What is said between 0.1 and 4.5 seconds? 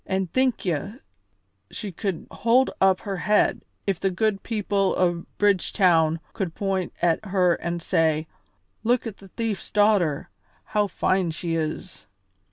think ye she could hold up her head if the good